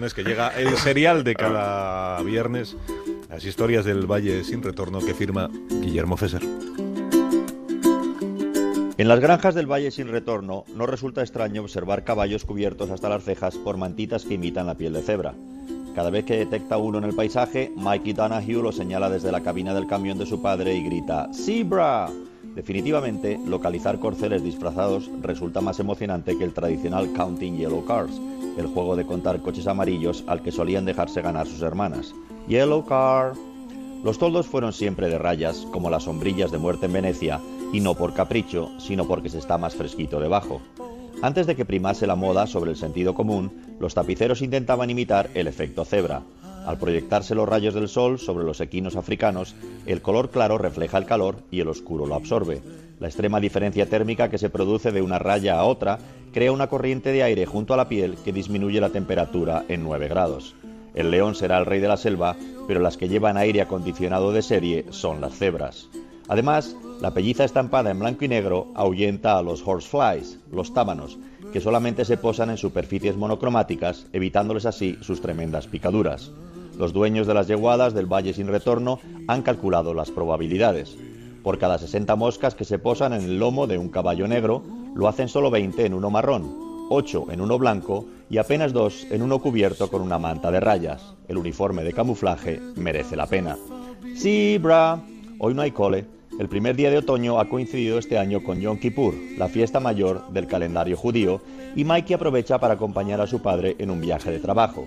[0.00, 2.76] Es que llega el serial de cada viernes,
[3.28, 6.40] las historias del Valle sin retorno que firma Guillermo Fesser.
[8.96, 13.24] En las granjas del Valle sin retorno no resulta extraño observar caballos cubiertos hasta las
[13.24, 15.34] cejas por mantitas que imitan la piel de cebra.
[15.96, 19.74] Cada vez que detecta uno en el paisaje, Mikey Donahue lo señala desde la cabina
[19.74, 22.08] del camión de su padre y grita ¡Zebra!
[22.58, 28.20] Definitivamente, localizar corceles disfrazados resulta más emocionante que el tradicional Counting Yellow Cars,
[28.58, 32.16] el juego de contar coches amarillos al que solían dejarse ganar sus hermanas.
[32.48, 33.34] Yellow Car.
[34.02, 37.40] Los toldos fueron siempre de rayas, como las sombrillas de muerte en Venecia,
[37.72, 40.60] y no por capricho, sino porque se está más fresquito debajo.
[41.22, 45.46] Antes de que primase la moda sobre el sentido común, los tapiceros intentaban imitar el
[45.46, 46.22] efecto cebra.
[46.68, 49.54] Al proyectarse los rayos del sol sobre los equinos africanos,
[49.86, 52.60] el color claro refleja el calor y el oscuro lo absorbe.
[53.00, 55.98] La extrema diferencia térmica que se produce de una raya a otra
[56.30, 60.08] crea una corriente de aire junto a la piel que disminuye la temperatura en 9
[60.08, 60.56] grados.
[60.94, 62.36] El león será el rey de la selva,
[62.66, 65.88] pero las que llevan aire acondicionado de serie son las cebras.
[66.28, 71.16] Además, la pelliza estampada en blanco y negro ahuyenta a los horseflies, los tábanos,
[71.50, 76.30] que solamente se posan en superficies monocromáticas, evitándoles así sus tremendas picaduras.
[76.78, 80.96] Los dueños de las yeguadas del Valle sin Retorno han calculado las probabilidades.
[81.42, 84.62] Por cada 60 moscas que se posan en el lomo de un caballo negro,
[84.94, 89.22] lo hacen solo 20 en uno marrón, 8 en uno blanco y apenas 2 en
[89.22, 91.16] uno cubierto con una manta de rayas.
[91.26, 93.56] El uniforme de camuflaje merece la pena.
[94.14, 95.02] Sí, bra.
[95.40, 96.06] Hoy no hay cole.
[96.38, 100.28] El primer día de otoño ha coincidido este año con Yom Kippur, la fiesta mayor
[100.30, 101.40] del calendario judío,
[101.74, 104.86] y Mikey aprovecha para acompañar a su padre en un viaje de trabajo.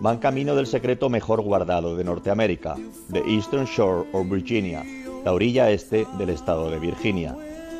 [0.00, 2.76] Van camino del secreto mejor guardado de Norteamérica,
[3.08, 4.84] de Eastern Shore o Virginia,
[5.24, 7.36] la orilla este del estado de Virginia.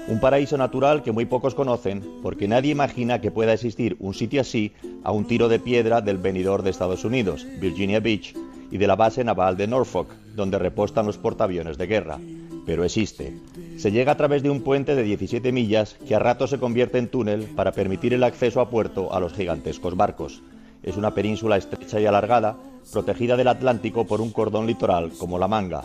[0.08, 4.40] Un paraíso natural que muy pocos conocen porque nadie imagina que pueda existir un sitio
[4.40, 4.72] así
[5.04, 8.34] a un tiro de piedra del venidor de Estados Unidos, Virginia Beach,
[8.72, 12.18] y de la base naval de Norfolk, donde repostan los portaaviones de guerra.
[12.66, 13.32] Pero existe.
[13.76, 16.98] Se llega a través de un puente de 17 millas que a rato se convierte
[16.98, 20.42] en túnel para permitir el acceso a puerto a los gigantescos barcos.
[20.82, 22.56] Es una península estrecha y alargada,
[22.92, 25.82] protegida del Atlántico por un cordón litoral como la manga.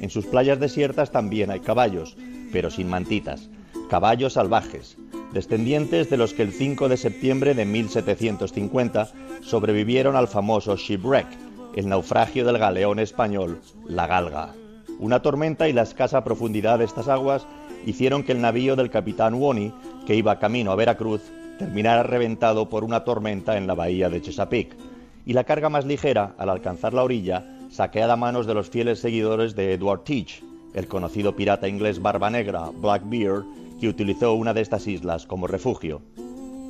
[0.00, 2.16] En sus playas desiertas también hay caballos,
[2.52, 3.48] pero sin mantitas,
[3.88, 4.96] caballos salvajes,
[5.32, 9.10] descendientes de los que el 5 de septiembre de 1750
[9.42, 11.26] sobrevivieron al famoso shipwreck,
[11.74, 14.54] el naufragio del galeón español, la Galga.
[14.98, 17.46] Una tormenta y la escasa profundidad de estas aguas
[17.84, 19.72] hicieron que el navío del capitán Woni,
[20.06, 21.20] que iba camino a Veracruz,
[21.58, 24.76] terminara reventado por una tormenta en la bahía de Chesapeake,
[25.24, 29.00] y la carga más ligera, al alcanzar la orilla, saqueada a manos de los fieles
[29.00, 30.42] seguidores de Edward Teach,
[30.74, 33.44] el conocido pirata inglés Barba Negra, Blackbeard,
[33.80, 36.02] que utilizó una de estas islas como refugio.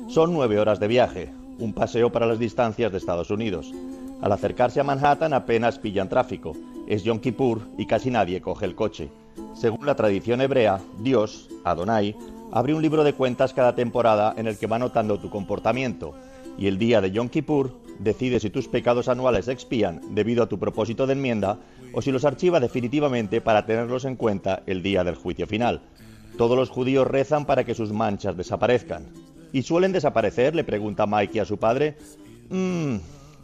[0.07, 3.71] Son nueve horas de viaje, un paseo para las distancias de Estados Unidos.
[4.21, 6.53] Al acercarse a Manhattan apenas pillan tráfico,
[6.87, 9.09] es Yom Kippur y casi nadie coge el coche.
[9.53, 12.15] Según la tradición hebrea, Dios, Adonai,
[12.51, 16.13] abre un libro de cuentas cada temporada en el que va notando tu comportamiento,
[16.57, 20.47] y el día de Yom Kippur decide si tus pecados anuales se expían debido a
[20.47, 21.57] tu propósito de enmienda
[21.93, 25.81] o si los archiva definitivamente para tenerlos en cuenta el día del juicio final.
[26.37, 29.07] Todos los judíos rezan para que sus manchas desaparezcan.
[29.51, 30.55] ¿Y suelen desaparecer?
[30.55, 31.97] le pregunta Mikey a su padre.
[32.49, 32.97] Mmm,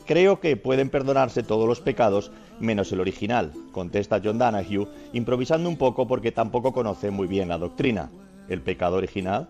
[0.06, 5.78] creo que pueden perdonarse todos los pecados menos el original, contesta John Danahue, improvisando un
[5.78, 8.12] poco porque tampoco conoce muy bien la doctrina.
[8.50, 9.48] ¿El pecado original?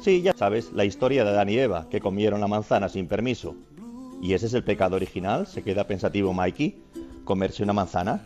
[0.00, 3.54] Sí, ya sabes, la historia de Adán y Eva, que comieron la manzana sin permiso.
[4.22, 5.46] ¿Y ese es el pecado original?
[5.46, 6.82] Se queda pensativo Mikey.
[7.24, 8.22] ¿Comerse una manzana?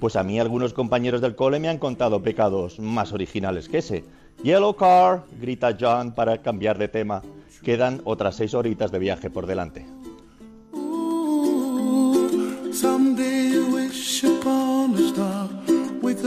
[0.00, 4.04] Pues a mí algunos compañeros del cole me han contado pecados más originales que ese.
[4.42, 7.22] Yellow car, grita John para cambiar de tema.
[7.62, 9.86] Quedan otras seis horitas de viaje por delante.